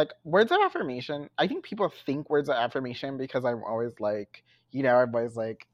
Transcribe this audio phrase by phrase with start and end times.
[0.00, 1.28] like words of affirmation.
[1.36, 5.36] I think people think words of affirmation because I'm always like, you know, I'm always
[5.36, 5.66] like,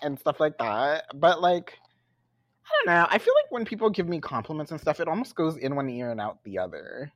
[0.00, 1.04] and stuff like that.
[1.14, 1.78] But like,
[2.64, 3.06] I don't know.
[3.10, 5.90] I feel like when people give me compliments and stuff, it almost goes in one
[5.90, 7.12] ear and out the other.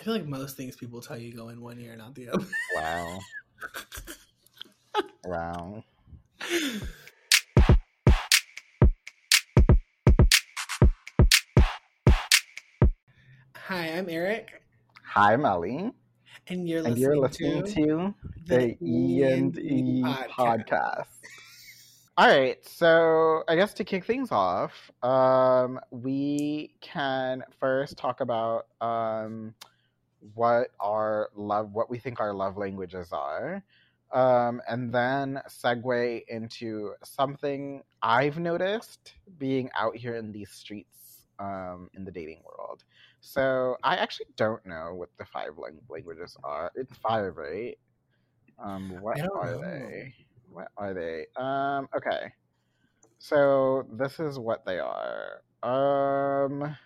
[0.00, 2.30] I feel like most things people tell you go in one ear and out the
[2.30, 2.46] other.
[2.74, 3.18] Wow.
[5.26, 5.84] wow.
[13.56, 14.63] Hi, I'm Eric.
[15.14, 15.92] Hi, Melly.
[16.48, 18.14] And you're listening, and you're listening to, to,
[18.46, 20.28] the E and E podcast.
[20.36, 21.06] podcast.
[22.16, 24.72] All right, so I guess to kick things off,
[25.04, 29.54] um, we can first talk about um,
[30.34, 33.62] what our love, what we think our love languages are,
[34.12, 41.88] um, and then segue into something I've noticed being out here in these streets um,
[41.94, 42.82] in the dating world.
[43.26, 45.52] So I actually don't know what the five
[45.88, 46.70] languages are.
[46.74, 47.78] It's five, right?
[48.62, 49.60] Um, what are know.
[49.60, 50.14] they?
[50.50, 51.26] What are they?
[51.36, 52.32] Um, okay.
[53.18, 55.42] So this is what they are.
[55.62, 56.76] Um,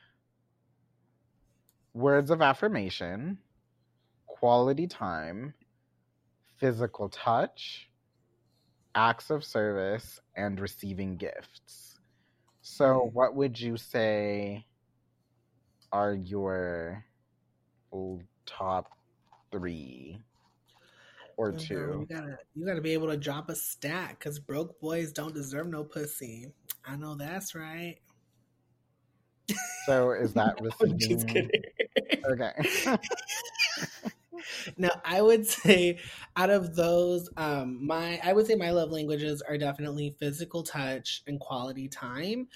[1.92, 3.38] words of affirmation,
[4.26, 5.54] quality time,
[6.58, 7.90] physical touch,
[8.94, 11.98] acts of service, and receiving gifts.
[12.62, 13.14] So, Hmm.
[13.14, 14.67] what would you say
[15.92, 17.04] are your
[18.46, 18.90] top
[19.50, 20.18] three
[21.36, 22.06] or two?
[22.08, 25.68] You gotta, you gotta be able to drop a stat because broke boys don't deserve
[25.68, 26.52] no pussy.
[26.84, 27.96] I know that's right.
[29.86, 31.50] So, is that I'm just kidding.
[32.30, 32.52] Okay.
[34.76, 35.98] now I would say
[36.36, 41.22] out of those, um, my I would say my love languages are definitely physical touch
[41.26, 42.48] and quality time.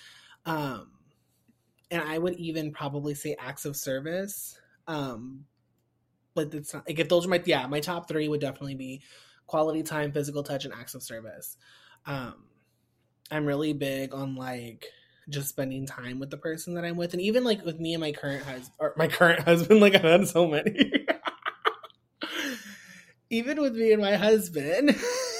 [0.44, 0.90] Um,
[1.92, 4.58] and I would even probably say acts of service.
[4.88, 5.44] Um,
[6.34, 9.02] but it's not like if those are my yeah, my top three would definitely be
[9.46, 11.58] quality time, physical touch, and acts of service.
[12.06, 12.34] Um,
[13.30, 14.86] I'm really big on like
[15.28, 18.00] just spending time with the person that I'm with, and even like with me and
[18.00, 20.90] my current husband or my current husband, like I've had so many.
[23.30, 24.96] even with me and my husband.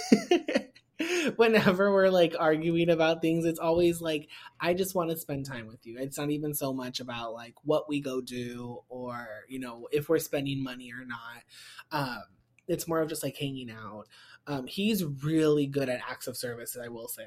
[1.42, 4.28] Whenever we're like arguing about things, it's always like,
[4.60, 5.96] I just want to spend time with you.
[5.98, 10.08] It's not even so much about like what we go do or, you know, if
[10.08, 11.42] we're spending money or not.
[11.90, 12.22] Um,
[12.68, 14.04] it's more of just like hanging out.
[14.46, 17.26] Um, he's really good at acts of service, I will say.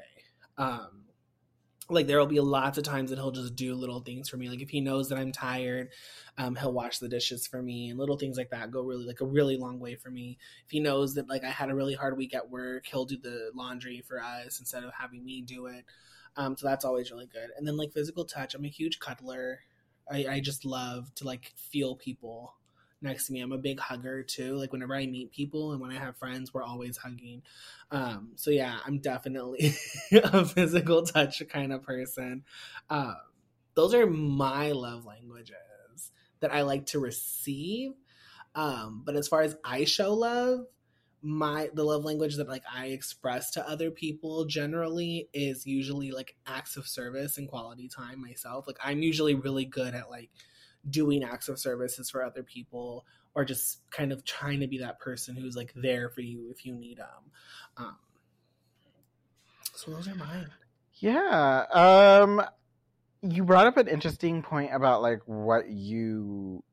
[0.58, 1.04] Um,
[1.90, 4.50] like there will be lots of times that he'll just do little things for me.
[4.50, 5.90] Like if he knows that I'm tired,
[6.38, 9.22] um, he'll wash the dishes for me and little things like that go really like
[9.22, 10.38] a really long way for me.
[10.66, 13.18] If he knows that like I had a really hard week at work, he'll do
[13.18, 15.86] the laundry for us instead of having me do it.
[16.38, 17.50] Um, so that's always really good.
[17.58, 19.60] And then like physical touch, I'm a huge cuddler.
[20.10, 22.56] I, I just love to like feel people
[23.02, 23.42] next to me.
[23.42, 24.56] I'm a big hugger too.
[24.56, 27.42] Like whenever I meet people and when I have friends, we're always hugging.
[27.92, 29.74] Um, so yeah, I'm definitely
[30.12, 32.44] a physical touch kind of person.
[32.90, 33.16] Um,
[33.76, 37.92] those are my love languages that I like to receive.
[38.56, 40.66] Um, but as far as I show love,
[41.22, 46.36] my the love language that like I express to other people generally is usually like
[46.46, 48.68] acts of service and quality time myself.
[48.68, 50.30] Like I'm usually really good at like
[50.90, 55.00] doing acts of services for other people or just kind of trying to be that
[55.00, 57.32] person who's like there for you if you need them.
[57.78, 57.98] Um,
[59.74, 60.50] so those are mine.
[60.96, 61.66] Yeah.
[61.72, 62.42] Um
[63.22, 66.64] you brought up an interesting point about like what you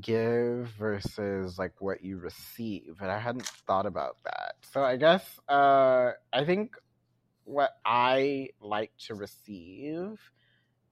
[0.00, 4.54] give versus like what you receive and I hadn't thought about that.
[4.72, 6.76] So I guess uh I think
[7.44, 10.18] what I like to receive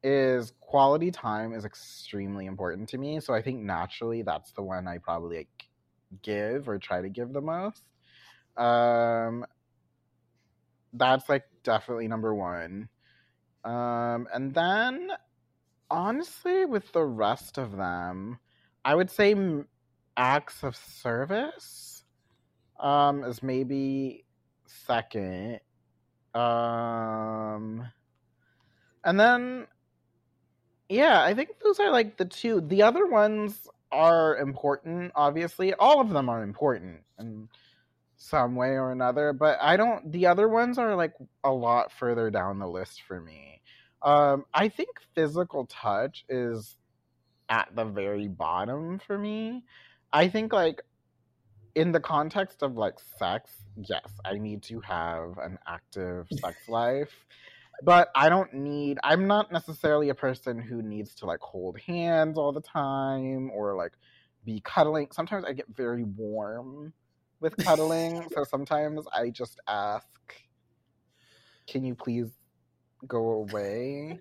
[0.03, 3.21] is quality time is extremely important to me.
[3.21, 5.69] So I think naturally that's the one I probably like
[6.22, 7.83] give or try to give the most.
[8.56, 9.44] Um
[10.93, 12.88] that's like definitely number one.
[13.65, 15.11] Um, and then
[15.91, 18.38] honestly, with the rest of them,
[18.84, 19.34] I would say
[20.17, 22.05] acts of service
[22.79, 24.25] um, is maybe
[24.67, 25.61] second.
[26.35, 27.87] Um,
[29.05, 29.67] and then,
[30.90, 32.60] yeah, I think those are like the two.
[32.62, 35.75] The other ones are important, obviously.
[35.75, 37.02] All of them are important.
[37.19, 37.48] in
[38.16, 41.14] some way or another but i don't the other ones are like
[41.44, 43.62] a lot further down the list for me
[44.02, 46.76] um i think physical touch is
[47.48, 49.64] at the very bottom for me
[50.12, 50.82] i think like
[51.75, 57.26] in the context of like sex yes i need to have an active sex life
[57.82, 62.37] but i don't need i'm not necessarily a person who needs to like hold hands
[62.38, 63.93] all the time or like
[64.44, 65.09] be cuddling.
[65.12, 66.93] Sometimes I get very warm
[67.41, 70.06] with cuddling, so sometimes I just ask,
[71.67, 72.31] "Can you please
[73.06, 74.21] go away?"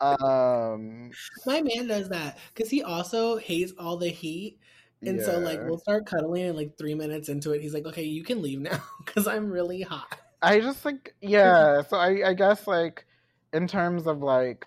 [0.00, 1.10] Um,
[1.44, 4.58] My man does that because he also hates all the heat.
[5.02, 8.02] And so, like, we'll start cuddling, and like three minutes into it, he's like, "Okay,
[8.02, 11.82] you can leave now because I'm really hot." I just like yeah.
[11.82, 13.06] So I I guess like
[13.52, 14.66] in terms of like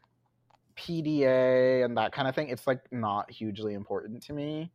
[0.76, 4.72] PDA and that kind of thing, it's like not hugely important to me.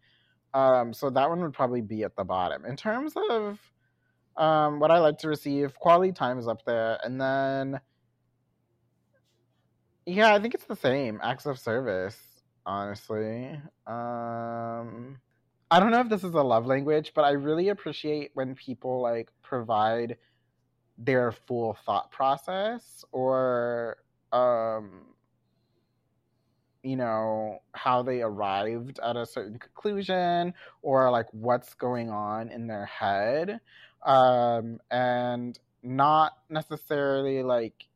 [0.55, 2.65] Um, so that one would probably be at the bottom.
[2.65, 3.59] In terms of
[4.37, 7.81] um, what I like to receive, quality time is up there, and then
[10.06, 12.17] yeah, I think it's the same acts of service.
[12.65, 13.50] Honestly,
[13.87, 15.19] um,
[15.71, 19.03] I don't know if this is a love language, but I really appreciate when people
[19.03, 20.17] like provide
[20.99, 23.99] their full thought process or
[24.33, 25.15] um
[26.83, 32.67] you know how they arrived at a certain conclusion or like what's going on in
[32.67, 33.61] their head
[34.06, 37.89] um and not necessarily like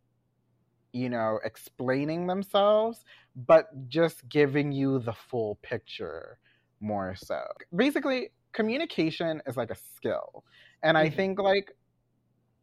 [0.93, 3.05] you know explaining themselves
[3.35, 6.39] but just giving you the full picture
[6.81, 7.43] more so
[7.75, 10.45] basically communication is like a skill
[10.83, 11.11] and i Mhm.
[11.11, 11.73] think like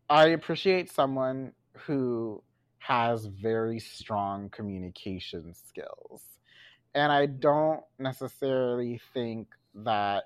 [0.10, 1.54] I appreciate someone
[1.86, 2.42] who
[2.80, 6.24] has very strong communication skills.
[6.96, 10.24] And I don't necessarily think that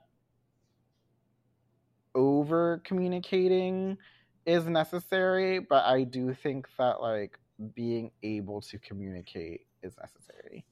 [2.15, 3.97] over communicating
[4.45, 7.38] is necessary, but I do think that like
[7.75, 10.65] being able to communicate is necessary.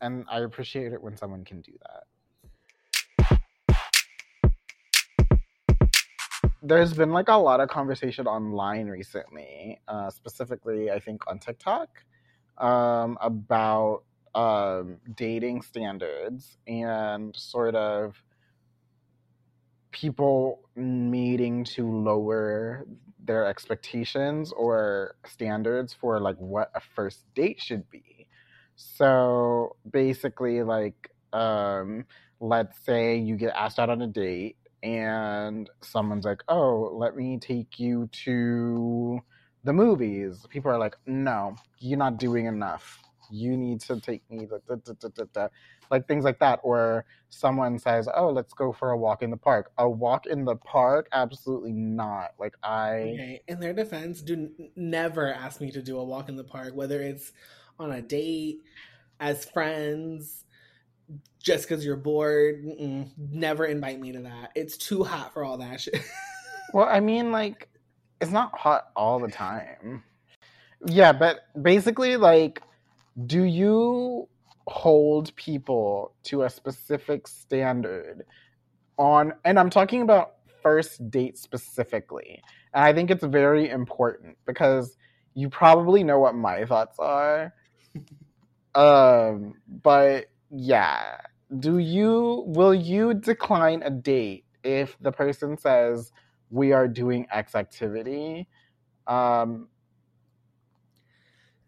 [0.00, 2.04] And I appreciate it when someone can do that.
[6.66, 11.88] There's been like a lot of conversation online recently, uh, specifically I think on TikTok,
[12.58, 14.02] um, about
[14.34, 18.22] um, dating standards and sort of
[19.92, 22.86] people needing to lower
[23.24, 28.28] their expectations or standards for like what a first date should be.
[28.74, 32.04] So basically, like, um,
[32.40, 37.38] let's say you get asked out on a date and someone's like, "Oh, let me
[37.38, 39.20] take you to
[39.64, 43.02] the movies." People are like, "No, you're not doing enough.
[43.30, 45.48] You need to take me da, da, da, da, da, da."
[45.90, 49.36] like things like that." Or someone says, "Oh, let's go for a walk in the
[49.36, 51.08] park." A walk in the park?
[51.12, 52.32] Absolutely not.
[52.38, 53.42] Like I Okay.
[53.48, 57.02] In their defense, do never ask me to do a walk in the park, whether
[57.02, 57.32] it's
[57.78, 58.62] on a date,
[59.20, 60.45] as friends,
[61.42, 62.64] just because you're bored.
[62.64, 63.10] Mm-mm.
[63.16, 64.52] Never invite me to that.
[64.54, 66.00] It's too hot for all that shit.
[66.74, 67.68] Well, I mean, like,
[68.20, 70.02] it's not hot all the time.
[70.84, 72.60] Yeah, but basically, like,
[73.24, 74.28] do you
[74.66, 78.26] hold people to a specific standard
[78.98, 80.32] on, and I'm talking about
[80.66, 82.42] first date specifically.
[82.74, 84.96] And I think it's very important because
[85.34, 87.54] you probably know what my thoughts are.
[88.74, 91.18] um, but yeah,
[91.58, 96.12] do you, will you decline a date if the person says,
[96.50, 98.48] we are doing X activity.
[99.06, 99.68] Um,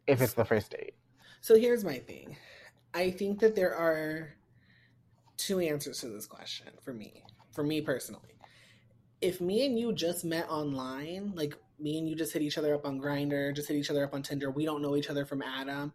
[0.07, 0.95] if it's the first date.
[1.41, 2.37] So here's my thing.
[2.95, 4.35] I think that there are
[5.37, 7.23] two answers to this question for me,
[7.53, 8.23] for me personally.
[9.21, 12.75] If me and you just met online, like me and you just hit each other
[12.75, 15.25] up on Grindr, just hit each other up on Tinder, we don't know each other
[15.25, 15.93] from Adam.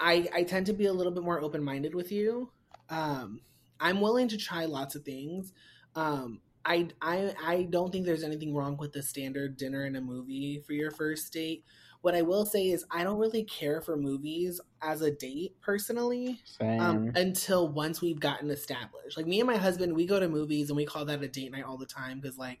[0.00, 2.50] I I tend to be a little bit more open minded with you.
[2.88, 3.40] Um,
[3.80, 5.52] I'm willing to try lots of things.
[5.94, 10.00] Um, I I I don't think there's anything wrong with the standard dinner and a
[10.00, 11.64] movie for your first date.
[12.00, 16.40] What I will say is I don't really care for movies as a date personally
[16.78, 19.16] um, until once we've gotten established.
[19.16, 21.50] Like me and my husband, we go to movies and we call that a date
[21.50, 22.60] night all the time because like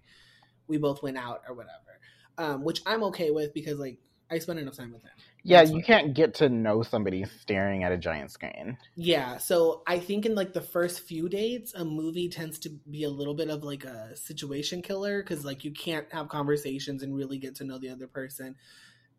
[0.66, 2.00] we both went out or whatever,
[2.36, 3.98] um, which I'm okay with because like
[4.30, 5.10] I spend enough time with him.
[5.42, 8.76] yeah, that's you can't get to know somebody staring at a giant screen.
[8.94, 13.04] Yeah, so I think in like the first few dates, a movie tends to be
[13.04, 17.16] a little bit of like a situation killer because like you can't have conversations and
[17.16, 18.56] really get to know the other person.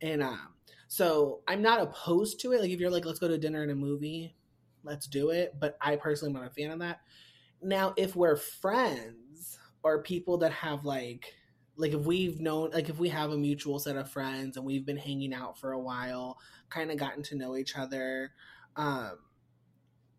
[0.02, 0.54] And um,
[0.88, 2.62] so I'm not opposed to it.
[2.62, 4.36] Like if you're like, let's go to dinner and a movie,
[4.84, 5.56] let's do it.
[5.60, 7.02] But I personally am not a fan of that.
[7.62, 11.34] Now, if we're friends or people that have like
[11.80, 14.86] like if we've known like if we have a mutual set of friends and we've
[14.86, 16.38] been hanging out for a while,
[16.70, 18.32] kind of gotten to know each other,
[18.76, 19.18] um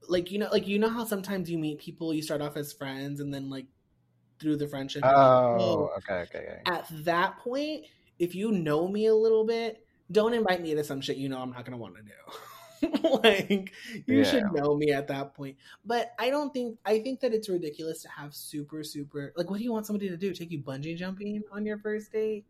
[0.09, 2.73] like you know like you know how sometimes you meet people you start off as
[2.73, 3.67] friends and then like
[4.41, 6.63] through the friendship you're like, Oh, okay, okay, okay.
[6.67, 7.85] at that point
[8.19, 11.39] if you know me a little bit don't invite me to some shit you know
[11.39, 12.39] i'm not gonna want to do
[13.23, 13.73] like
[14.07, 14.25] you Yeah.
[14.25, 15.57] should know me at that point.
[15.85, 19.59] But I don't think I think that it's ridiculous to have super super like what
[19.59, 20.33] do you want somebody to do?
[20.33, 22.47] Take you bungee jumping on your first date?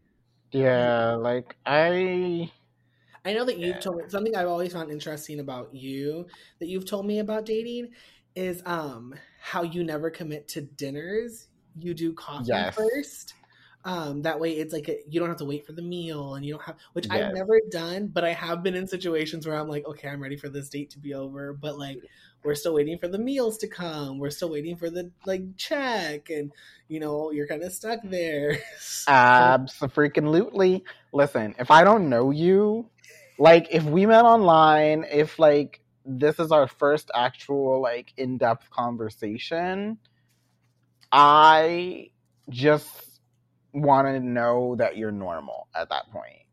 [0.52, 2.50] Yeah, like I
[3.24, 3.80] I know that you've Yeah.
[3.80, 6.26] told me something I've always found interesting about you
[6.58, 7.90] that you've told me about dating
[8.34, 11.48] is um how you never commit to dinners.
[11.78, 12.74] You do coffee Yes.
[12.74, 13.34] first.
[13.82, 16.44] Um, that way it's like a, you don't have to wait for the meal and
[16.44, 19.68] you don't have which I've never done, but I have been in situations where I'm
[19.68, 21.98] like, okay, I'm ready for this date to be over, but like
[22.44, 24.18] we're still waiting for the meals to come.
[24.18, 26.52] We're still waiting for the like check and
[26.88, 28.58] you know, you're kind of stuck there.
[28.80, 30.84] So- Absolutely.
[31.12, 32.90] Listen, if I don't know you,
[33.38, 39.96] like if we met online, if like this is our first actual like in-depth conversation,
[41.12, 42.10] I
[42.48, 42.88] just
[43.72, 46.44] want to know that you're normal at that point.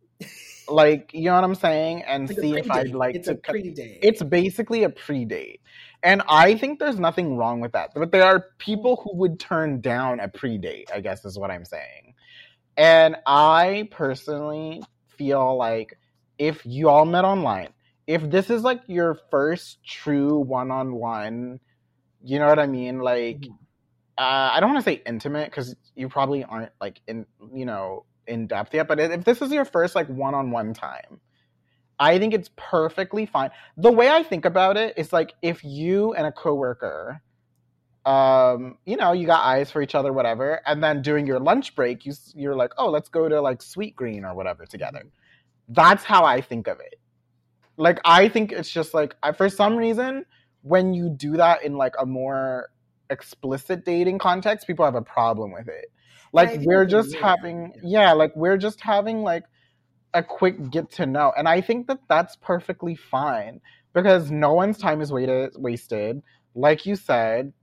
[0.69, 2.03] Like, you know what I'm saying?
[2.03, 3.99] And It's see if I'd like it's to a pre-date.
[4.01, 5.61] it's basically a pre-date
[6.03, 9.81] and i think there's nothing wrong with that but there are people who would turn
[9.81, 12.13] down a pre-date i guess is what i'm saying
[12.75, 14.83] and i personally
[15.17, 15.97] feel like
[16.37, 17.69] if you all met online
[18.05, 21.59] if this is like your first true one-on-one
[22.23, 23.57] you know what i mean like Mhm.
[24.17, 28.05] Uh, i don't want to say intimate because you probably aren't like in you know
[28.27, 31.19] in depth yet but if this is your first like one-on-one time
[31.99, 33.49] I think it's perfectly fine.
[33.75, 37.21] The way I think about it is like if you and a coworker,
[38.05, 41.75] um, you know, you got eyes for each other, whatever, and then during your lunch
[41.75, 45.03] break, you you're like, oh, let's go to like Sweetgreen or whatever together.
[45.69, 46.99] That's how I think of it.
[47.77, 50.25] Like I think it's just like I, for some reason
[50.61, 52.69] when you do that in like a more
[53.09, 55.91] explicit dating context, people have a problem with it.
[56.33, 58.01] Like think we're just weird, having, yeah.
[58.01, 59.43] yeah, like we're just having like
[60.13, 61.31] a quick get to know.
[61.37, 63.61] And I think that that's perfectly fine
[63.93, 66.21] because no one's time is waited, wasted.
[66.53, 67.53] Like you said,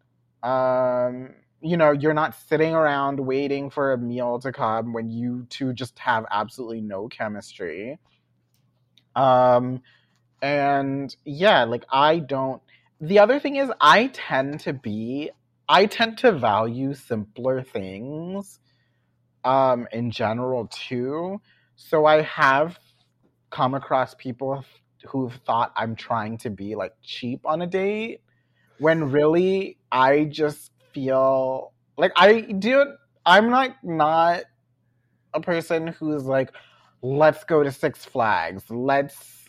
[0.42, 5.46] um, you know, you're not sitting around waiting for a meal to come when you
[5.48, 7.98] two just have absolutely no chemistry.
[9.16, 9.82] Um,
[10.42, 12.60] and yeah, like I don't.
[13.04, 15.30] The other thing is, I tend to be,
[15.68, 18.60] I tend to value simpler things
[19.44, 21.42] um, in general too.
[21.76, 22.78] So I have
[23.50, 24.64] come across people
[25.06, 28.22] who've thought I'm trying to be like cheap on a date
[28.78, 32.86] when really I just feel like I do
[33.26, 34.44] I'm like not
[35.34, 36.52] a person who's like
[37.02, 38.64] let's go to Six Flags.
[38.70, 39.43] Let's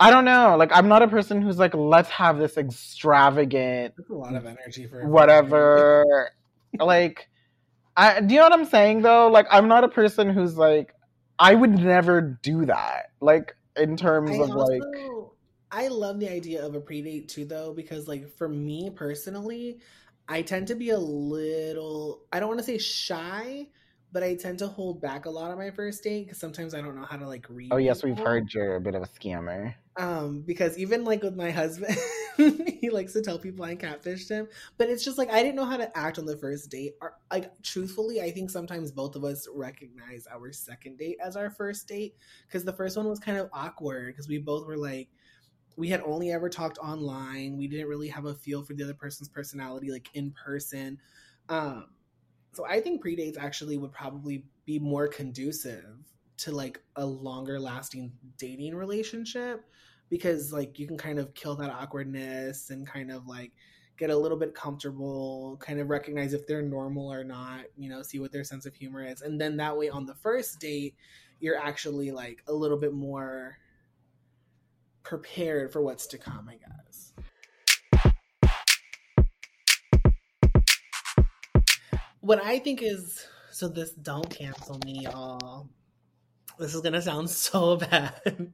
[0.00, 0.56] I don't know.
[0.56, 4.46] Like I'm not a person who's like let's have this extravagant That's a lot of
[4.46, 6.30] energy for whatever.
[6.80, 7.28] like,
[7.96, 9.28] I do you know what I'm saying though?
[9.28, 10.94] Like, I'm not a person who's like,
[11.38, 13.10] I would never do that.
[13.20, 14.82] Like, in terms I of like,
[15.70, 19.80] I love the idea of a predate too though because like for me personally,
[20.28, 23.66] I tend to be a little I don't want to say shy,
[24.12, 26.80] but I tend to hold back a lot on my first date because sometimes I
[26.80, 27.72] don't know how to like read.
[27.72, 29.74] oh yes, we've heard you're a bit of a scammer.
[29.96, 31.96] Um, because even like with my husband,
[32.36, 34.48] he likes to tell people I catfished him.
[34.78, 36.94] But it's just like I didn't know how to act on the first date.
[37.00, 41.50] Or, like truthfully, I think sometimes both of us recognize our second date as our
[41.50, 42.14] first date
[42.46, 45.08] because the first one was kind of awkward because we both were like
[45.76, 47.56] we had only ever talked online.
[47.56, 50.98] We didn't really have a feel for the other person's personality like in person.
[51.48, 51.86] Um,
[52.52, 55.96] so I think predates actually would probably be more conducive
[56.38, 59.64] to like a longer lasting dating relationship
[60.08, 63.52] because like you can kind of kill that awkwardness and kind of like
[63.98, 68.02] get a little bit comfortable, kind of recognize if they're normal or not, you know,
[68.02, 69.20] see what their sense of humor is.
[69.20, 70.94] And then that way on the first date,
[71.38, 73.58] you're actually like a little bit more
[75.02, 77.12] prepared for what's to come, I guess.
[82.20, 85.68] What I think is so this don't cancel me, y'all.
[86.58, 88.52] This is gonna sound so bad.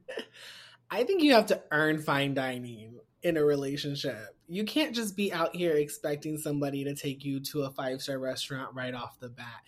[0.89, 4.35] I think you have to earn fine dining in a relationship.
[4.47, 8.19] You can't just be out here expecting somebody to take you to a five star
[8.19, 9.61] restaurant right off the bat.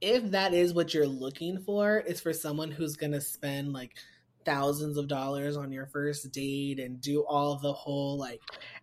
[0.00, 3.96] If that is what you're looking for, it's for someone who's gonna spend like
[4.44, 8.40] thousands of dollars on your first date and do all the whole like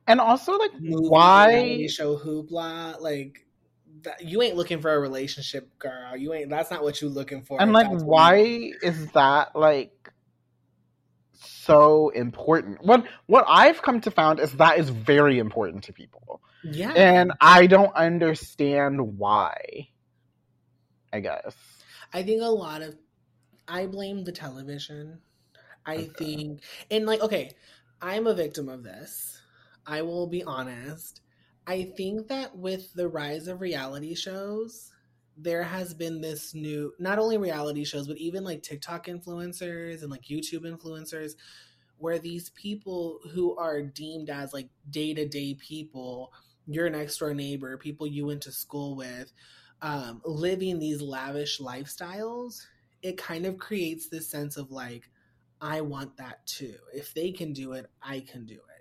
[0.08, 1.88] And also, like, why?
[1.88, 3.00] show hoopla.
[3.00, 3.45] Like
[4.04, 6.16] that, you ain't looking for a relationship, girl.
[6.16, 6.50] You ain't.
[6.50, 7.62] That's not what you looking for.
[7.62, 10.12] And if like, why you- is that like
[11.34, 12.84] so important?
[12.84, 16.92] What what I've come to found is that is very important to people, Yeah.
[16.92, 19.90] and I don't understand why.
[21.14, 21.56] I guess.
[22.14, 22.96] I think a lot of
[23.68, 25.22] I blame the television.
[25.86, 26.08] I okay.
[26.18, 26.62] think,
[26.92, 27.52] and like, okay,
[28.02, 29.42] I'm a victim of this.
[29.86, 31.22] I will be honest.
[31.68, 34.92] I think that with the rise of reality shows,
[35.38, 40.12] there has been this new, not only reality shows, but even like TikTok influencers and
[40.12, 41.34] like YouTube influencers,
[41.98, 46.32] where these people who are deemed as like day to day people,
[46.68, 49.32] your next door neighbor, people you went to school with,
[49.82, 52.66] um, living these lavish lifestyles,
[53.02, 55.10] it kind of creates this sense of like,
[55.62, 56.76] I want that too.
[56.94, 58.75] If they can do it, I can do it.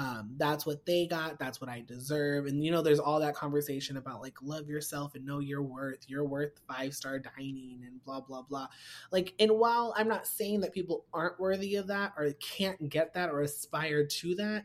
[0.00, 1.38] Um, that's what they got.
[1.38, 2.46] That's what I deserve.
[2.46, 5.98] And you know, there's all that conversation about like love yourself and know your worth.
[6.06, 8.68] You're worth five star dining and blah blah blah.
[9.12, 13.12] Like, and while I'm not saying that people aren't worthy of that or can't get
[13.12, 14.64] that or aspire to that,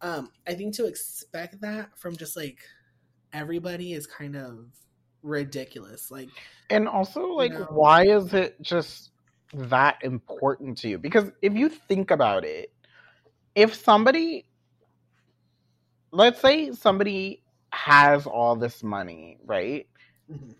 [0.00, 2.58] um, I think to expect that from just like
[3.32, 4.66] everybody is kind of
[5.22, 6.10] ridiculous.
[6.10, 6.30] Like,
[6.70, 9.12] and also like, you know, why is it just
[9.54, 10.98] that important to you?
[10.98, 12.72] Because if you think about it,
[13.54, 14.46] if somebody,
[16.12, 19.86] let's say somebody has all this money, right?
[20.30, 20.50] Mm-hmm.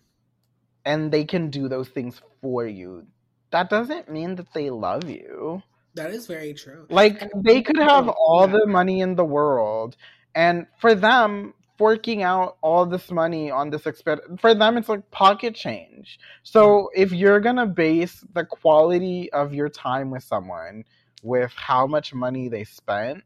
[0.84, 3.06] And they can do those things for you.
[3.50, 5.62] That doesn't mean that they love you.
[5.94, 6.86] That is very true.
[6.88, 9.96] Like they could have all the money in the world,
[10.34, 15.10] and for them, forking out all this money on this expense for them it's like
[15.10, 17.02] pocket change so mm-hmm.
[17.02, 20.84] if you're gonna base the quality of your time with someone
[21.22, 23.24] with how much money they spent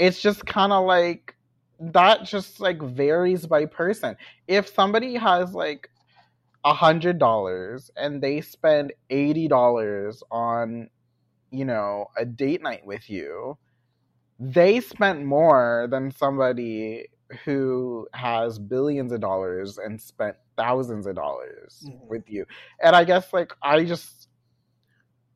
[0.00, 1.36] it's just kind of like
[1.78, 4.16] that just like varies by person
[4.48, 5.88] if somebody has like
[6.64, 10.90] a hundred dollars and they spend eighty dollars on
[11.50, 13.56] you know a date night with you
[14.38, 17.06] they spent more than somebody
[17.44, 22.08] who has billions of dollars and spent thousands of dollars mm-hmm.
[22.08, 22.46] with you.
[22.82, 24.28] And I guess like I just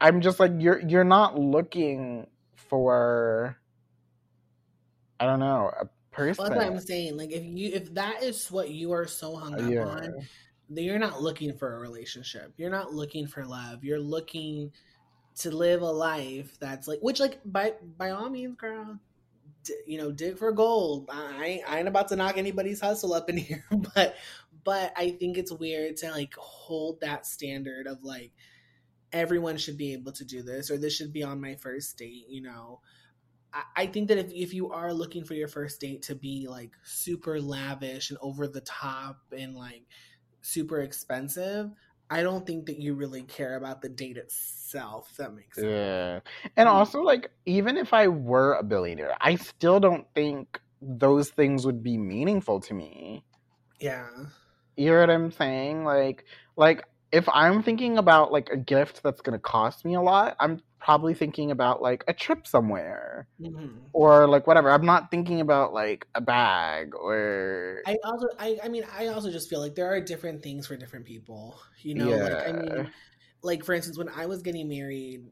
[0.01, 3.59] I'm just like you're you're not looking for
[5.21, 6.43] I don't know, a person.
[6.43, 7.17] Well, that's what I'm saying.
[7.17, 9.85] Like if you if that is what you are so hung up yeah.
[9.85, 10.15] on,
[10.69, 12.53] then you're not looking for a relationship.
[12.57, 13.85] You're not looking for love.
[13.85, 14.73] You're looking
[15.37, 18.99] to live a life that's like which like by by all means, girl,
[19.87, 21.09] you know, dig for gold.
[21.11, 24.17] I, I ain't about to knock anybody's hustle up in here, but
[24.65, 28.33] but I think it's weird to like hold that standard of like
[29.13, 32.27] everyone should be able to do this or this should be on my first date,
[32.29, 32.81] you know.
[33.77, 36.73] I, think that if, if you are looking for your first date to be like
[36.83, 39.85] super lavish and over the top and like
[40.43, 41.71] super expensive,
[42.11, 45.13] I don't think that you really care about the date itself.
[45.19, 45.67] that makes sense.
[45.67, 46.21] Yeah.
[46.57, 46.77] And mm-hmm.
[46.77, 51.83] also, like, even if I were a billionaire, I still don't think those things would
[51.83, 53.25] be meaningful to me.
[53.81, 54.09] Yeah.
[54.77, 55.85] You know what I'm saying?
[55.85, 56.25] Like,
[56.57, 60.61] like if I'm thinking about like a gift that's gonna cost me a lot, I'm
[60.81, 63.79] probably thinking about like a trip somewhere mm-hmm.
[63.93, 64.69] or like whatever.
[64.69, 67.83] I'm not thinking about like a bag or.
[67.87, 70.77] I also, I, I mean, I also just feel like there are different things for
[70.77, 71.57] different people.
[71.83, 72.23] You know, yeah.
[72.25, 72.91] like I mean,
[73.43, 75.23] like for instance, when I was getting married,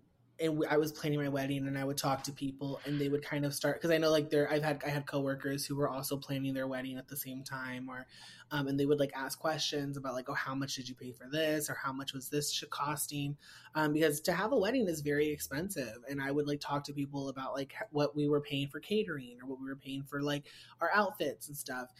[0.41, 3.23] and I was planning my wedding and I would talk to people and they would
[3.23, 5.89] kind of start because I know like there I've had I had coworkers who were
[5.89, 8.07] also planning their wedding at the same time or
[8.51, 11.13] um, and they would like ask questions about like oh how much did you pay
[11.13, 11.69] for this?
[11.69, 13.37] Or how much was this costing?
[13.75, 16.93] Um, because to have a wedding is very expensive and I would like talk to
[16.93, 20.23] people about like what we were paying for catering or what we were paying for
[20.23, 20.45] like
[20.81, 21.91] our outfits and stuff.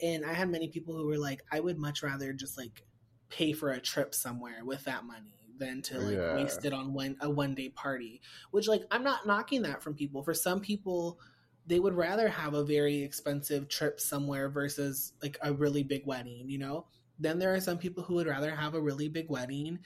[0.00, 2.82] And I had many people who were like I would much rather just like
[3.28, 6.34] pay for a trip somewhere with that money than to like yeah.
[6.34, 8.20] waste it on one a one day party.
[8.50, 10.22] Which like I'm not knocking that from people.
[10.22, 11.18] For some people,
[11.66, 16.48] they would rather have a very expensive trip somewhere versus like a really big wedding,
[16.48, 16.86] you know?
[17.18, 19.78] Then there are some people who would rather have a really big wedding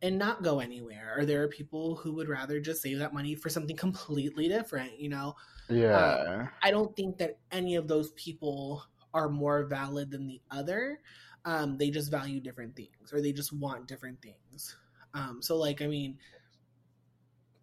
[0.00, 1.14] and not go anywhere.
[1.16, 5.00] Or there are people who would rather just save that money for something completely different,
[5.00, 5.34] you know?
[5.68, 5.96] Yeah.
[5.96, 11.00] Uh, I don't think that any of those people are more valid than the other.
[11.44, 14.76] Um, they just value different things or they just want different things.
[15.14, 16.18] Um, so like, I mean,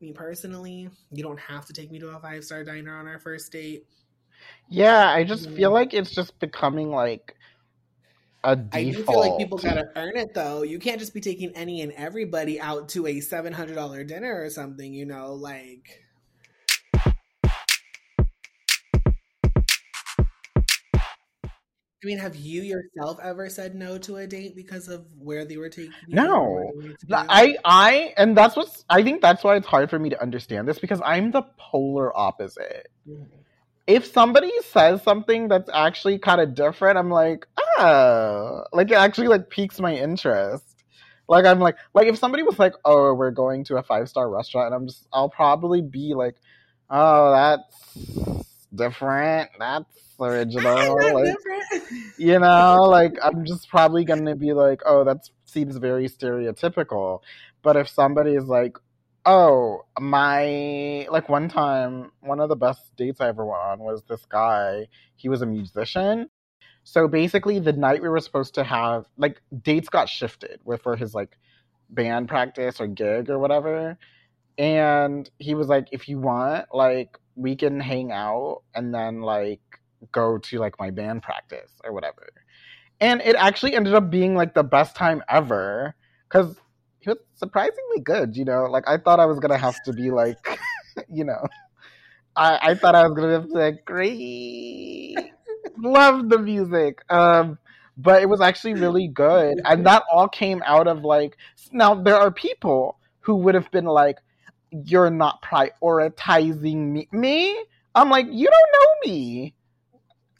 [0.01, 3.19] me personally, you don't have to take me to a five star diner on our
[3.19, 3.85] first date.
[4.69, 5.73] Yeah, I just feel mm.
[5.73, 7.35] like it's just becoming like
[8.43, 8.75] a default.
[8.75, 10.63] I do feel like people gotta earn it though.
[10.63, 14.41] You can't just be taking any and everybody out to a seven hundred dollar dinner
[14.41, 14.93] or something.
[14.93, 16.00] You know, like
[22.03, 25.57] I mean, have you yourself ever said no to a date because of where they
[25.57, 26.15] were taking you?
[26.15, 26.71] No,
[27.11, 28.83] I, I, and that's what's.
[28.89, 32.15] I think that's why it's hard for me to understand this because I'm the polar
[32.17, 32.87] opposite.
[33.07, 33.23] Mm-hmm.
[33.85, 37.45] If somebody says something that's actually kind of different, I'm like,
[37.77, 40.83] oh, like it actually like piques my interest.
[41.27, 44.29] Like I'm like like if somebody was like, "Oh, we're going to a five star
[44.29, 46.35] restaurant," and I'm just I'll probably be like,
[46.89, 49.49] "Oh, that's different.
[49.59, 51.37] That's original." like,
[52.17, 57.21] you know, like I'm just probably gonna be like, "Oh, that seems very stereotypical."
[57.63, 58.77] But if somebody is like,
[59.25, 64.03] "Oh, my," like one time, one of the best dates I ever went on was
[64.03, 64.87] this guy.
[65.15, 66.29] He was a musician
[66.83, 70.95] so basically, the night we were supposed to have, like, dates got shifted with for
[70.95, 71.37] his like
[71.89, 73.97] band practice or gig or whatever.
[74.57, 79.61] And he was like, if you want, like, we can hang out and then like
[80.11, 82.29] go to like my band practice or whatever.
[82.99, 85.95] And it actually ended up being like the best time ever
[86.29, 86.55] because
[86.99, 88.35] he was surprisingly good.
[88.37, 90.37] You know, like I thought I was gonna have to be like,
[91.09, 91.47] you know,
[92.35, 95.17] I I thought I was gonna be like great
[95.77, 97.03] love the music.
[97.09, 97.57] Um,
[97.97, 99.59] but it was actually really good.
[99.65, 101.37] And that all came out of like,
[101.71, 104.17] now there are people who would have been like,
[104.71, 107.07] you're not prioritizing me.
[107.11, 107.63] Me?
[107.93, 109.53] I'm like, you don't know me.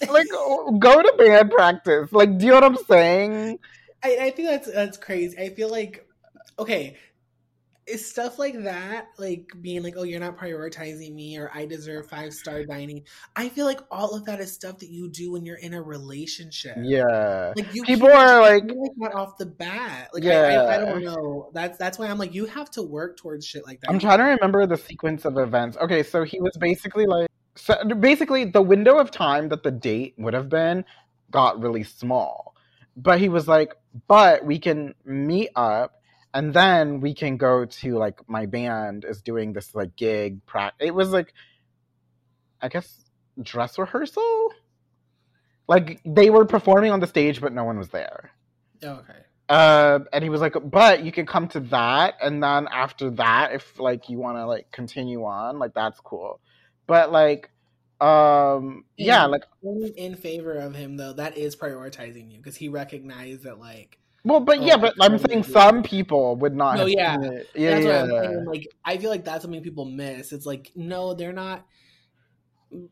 [0.10, 0.28] Like,
[0.80, 2.12] go to band practice.
[2.12, 3.60] Like, do you know what I'm saying?
[4.04, 5.38] I, I think that's that's crazy.
[5.38, 6.08] I feel like,
[6.58, 6.98] okay,
[7.88, 12.08] is stuff like that, like being like, oh, you're not prioritizing me or I deserve
[12.08, 13.04] five star dining.
[13.36, 15.82] I feel like all of that is stuff that you do when you're in a
[15.82, 16.78] relationship.
[16.82, 17.54] Yeah.
[17.56, 18.64] Like you people are like,
[18.98, 20.10] like off the bat.
[20.14, 20.42] Like yeah.
[20.42, 21.50] I, I, I, don't know.
[21.54, 23.90] That's that's why I'm like, you have to work towards shit like that.
[23.90, 25.78] I'm trying to remember the sequence of events.
[25.78, 30.14] Okay, so he was basically like so basically the window of time that the date
[30.18, 30.86] would have been
[31.32, 32.56] got really small.
[32.96, 33.76] But he was like,
[34.08, 36.01] but we can meet up
[36.34, 40.74] and then we can go to like my band is doing this like gig pra-
[40.80, 41.34] it was like
[42.62, 44.50] i guess dress rehearsal?
[45.68, 48.32] Like they were performing on the stage but no one was there.
[48.84, 49.20] Oh, okay.
[49.48, 53.54] Uh, and he was like but you can come to that and then after that
[53.54, 56.40] if like you want to like continue on like that's cool.
[56.88, 57.50] But like
[58.00, 59.44] um yeah like
[59.96, 64.40] in favor of him though that is prioritizing you because he recognized that like well,
[64.40, 66.78] but oh, yeah, but I'm saying some people would not.
[66.78, 67.18] No, yeah,
[67.56, 68.04] yeah, that's yeah.
[68.04, 68.46] What I'm saying.
[68.46, 70.32] Like, I feel like that's something people miss.
[70.32, 71.66] It's like, no, they're not.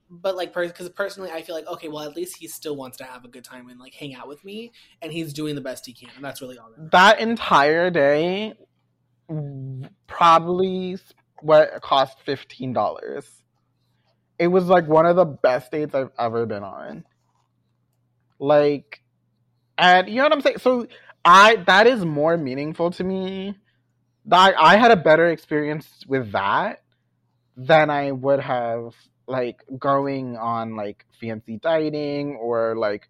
[0.10, 3.04] But like, because personally, I feel like okay, well, at least he still wants to
[3.06, 5.86] have a good time and like hang out with me, and he's doing the best
[5.86, 6.70] he can, and that's really all.
[6.78, 8.56] That, that entire day,
[10.08, 10.98] probably
[11.42, 13.26] what cost fifteen dollars.
[14.38, 17.06] It was like one of the best dates I've ever been on.
[18.40, 19.02] Like,
[19.78, 20.58] and you know what I'm saying.
[20.60, 20.88] So
[21.30, 23.56] I that is more meaningful to me.
[24.26, 26.82] That I had a better experience with that
[27.56, 28.96] than I would have
[29.28, 33.08] like going on like fancy dining or like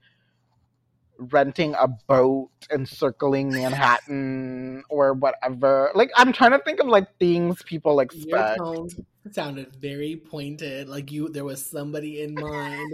[1.18, 5.92] renting a boat and circling Manhattan or whatever.
[5.96, 8.58] Like I'm trying to think of like things people expect.
[8.58, 8.90] Your tone
[9.32, 12.92] sounded very pointed, like you there was somebody in mind.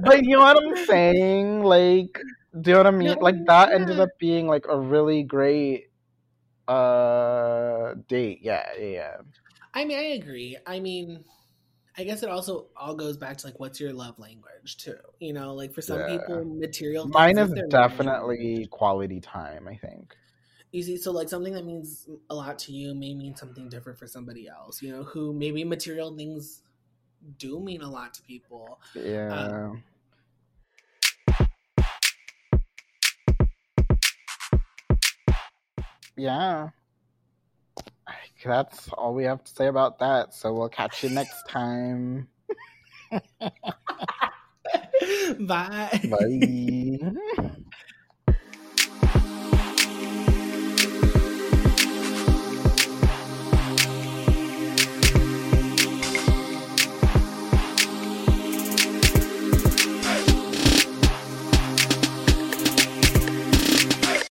[0.00, 1.62] but you know what I'm saying?
[1.64, 2.18] Like
[2.58, 3.16] do you know what I mean?
[3.20, 5.90] like that ended up being like a really great
[6.66, 8.40] uh date.
[8.42, 9.16] Yeah, yeah.
[9.72, 10.56] I mean, I agree.
[10.66, 11.24] I mean,
[11.96, 14.96] I guess it also all goes back to like what's your love language too.
[15.18, 16.18] You know, like for some yeah.
[16.18, 17.06] people, material.
[17.06, 19.68] Mine is definitely quality time.
[19.68, 20.16] I think.
[20.72, 23.98] You see, so like something that means a lot to you may mean something different
[23.98, 24.80] for somebody else.
[24.80, 26.62] You know, who maybe material things
[27.38, 28.80] do mean a lot to people.
[28.94, 29.34] Yeah.
[29.34, 29.82] Um,
[36.20, 36.68] yeah.
[38.44, 40.34] That's all we have to say about that.
[40.34, 42.28] So we'll catch you next time.
[45.40, 46.00] Bye.
[46.04, 47.40] Bye.